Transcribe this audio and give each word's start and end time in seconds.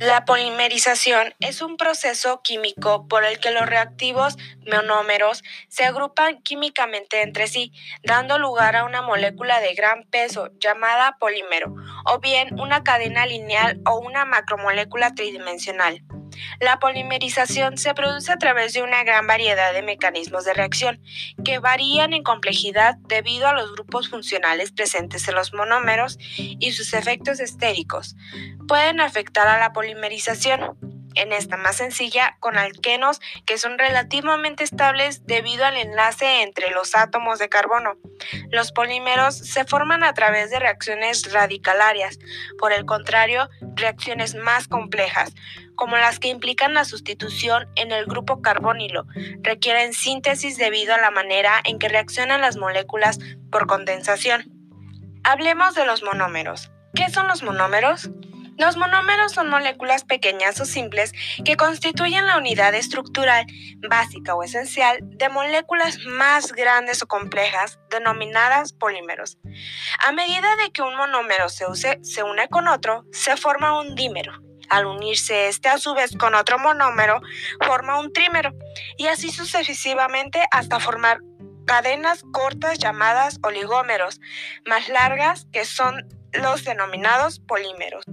La 0.00 0.24
polimerización 0.24 1.34
es 1.40 1.60
un 1.60 1.76
proceso 1.76 2.40
químico 2.42 3.06
por 3.06 3.22
el 3.26 3.38
que 3.38 3.50
los 3.50 3.66
reactivos 3.66 4.38
monómeros 4.66 5.44
se 5.68 5.84
agrupan 5.84 6.40
químicamente 6.40 7.20
entre 7.20 7.48
sí, 7.48 7.74
dando 8.02 8.38
lugar 8.38 8.76
a 8.76 8.84
una 8.84 9.02
molécula 9.02 9.60
de 9.60 9.74
gran 9.74 10.04
peso 10.04 10.48
llamada 10.58 11.18
polímero, 11.20 11.74
o 12.06 12.18
bien 12.18 12.58
una 12.58 12.82
cadena 12.82 13.26
lineal 13.26 13.78
o 13.84 13.98
una 13.98 14.24
macromolécula 14.24 15.14
tridimensional. 15.14 16.02
La 16.60 16.78
polimerización 16.78 17.78
se 17.78 17.94
produce 17.94 18.32
a 18.32 18.38
través 18.38 18.72
de 18.72 18.82
una 18.82 19.04
gran 19.04 19.26
variedad 19.26 19.72
de 19.72 19.82
mecanismos 19.82 20.44
de 20.44 20.54
reacción 20.54 21.00
que 21.44 21.58
varían 21.58 22.12
en 22.12 22.22
complejidad 22.22 22.96
debido 23.08 23.48
a 23.48 23.54
los 23.54 23.72
grupos 23.72 24.08
funcionales 24.08 24.72
presentes 24.72 25.26
en 25.28 25.34
los 25.34 25.52
monómeros 25.52 26.18
y 26.36 26.72
sus 26.72 26.92
efectos 26.94 27.40
estéricos. 27.40 28.16
Pueden 28.68 29.00
afectar 29.00 29.48
a 29.48 29.58
la 29.58 29.72
polimerización 29.72 30.76
en 31.14 31.32
esta 31.32 31.56
más 31.56 31.76
sencilla, 31.76 32.36
con 32.40 32.58
alquenos 32.58 33.20
que 33.46 33.58
son 33.58 33.78
relativamente 33.78 34.64
estables 34.64 35.26
debido 35.26 35.64
al 35.64 35.76
enlace 35.76 36.42
entre 36.42 36.70
los 36.70 36.96
átomos 36.96 37.38
de 37.38 37.48
carbono. 37.48 37.96
Los 38.50 38.72
polímeros 38.72 39.36
se 39.36 39.64
forman 39.64 40.04
a 40.04 40.14
través 40.14 40.50
de 40.50 40.58
reacciones 40.58 41.32
radicalarias, 41.32 42.18
por 42.58 42.72
el 42.72 42.84
contrario, 42.84 43.48
reacciones 43.74 44.34
más 44.34 44.68
complejas, 44.68 45.32
como 45.74 45.96
las 45.96 46.18
que 46.18 46.28
implican 46.28 46.74
la 46.74 46.84
sustitución 46.84 47.68
en 47.74 47.90
el 47.90 48.04
grupo 48.04 48.42
carbonilo, 48.42 49.06
requieren 49.42 49.94
síntesis 49.94 50.58
debido 50.58 50.94
a 50.94 51.00
la 51.00 51.10
manera 51.10 51.60
en 51.64 51.78
que 51.78 51.88
reaccionan 51.88 52.42
las 52.42 52.56
moléculas 52.56 53.18
por 53.50 53.66
condensación. 53.66 54.44
Hablemos 55.24 55.74
de 55.74 55.86
los 55.86 56.02
monómeros. 56.02 56.70
¿Qué 56.94 57.08
son 57.08 57.28
los 57.28 57.42
monómeros? 57.42 58.10
Los 58.60 58.76
monómeros 58.76 59.32
son 59.32 59.48
moléculas 59.48 60.04
pequeñas 60.04 60.60
o 60.60 60.66
simples 60.66 61.14
que 61.46 61.56
constituyen 61.56 62.26
la 62.26 62.36
unidad 62.36 62.74
estructural 62.74 63.46
básica 63.88 64.34
o 64.34 64.42
esencial 64.42 64.98
de 65.00 65.30
moléculas 65.30 66.00
más 66.04 66.52
grandes 66.52 67.02
o 67.02 67.06
complejas 67.06 67.78
denominadas 67.88 68.74
polímeros. 68.74 69.38
A 70.06 70.12
medida 70.12 70.56
de 70.56 70.70
que 70.72 70.82
un 70.82 70.94
monómero 70.94 71.48
se, 71.48 71.64
se 72.02 72.22
une 72.22 72.48
con 72.48 72.68
otro, 72.68 73.06
se 73.12 73.38
forma 73.38 73.80
un 73.80 73.94
dímero. 73.94 74.34
Al 74.68 74.84
unirse 74.84 75.48
este 75.48 75.70
a 75.70 75.78
su 75.78 75.94
vez 75.94 76.14
con 76.18 76.34
otro 76.34 76.58
monómero, 76.58 77.22
forma 77.66 77.98
un 77.98 78.12
trímero 78.12 78.52
y 78.98 79.06
así 79.06 79.30
sucesivamente 79.30 80.44
hasta 80.50 80.80
formar 80.80 81.20
cadenas 81.66 82.24
cortas 82.30 82.78
llamadas 82.78 83.38
oligómeros, 83.42 84.20
más 84.66 84.90
largas 84.90 85.46
que 85.50 85.64
son 85.64 86.06
los 86.32 86.64
denominados 86.64 87.40
polímeros. 87.40 88.04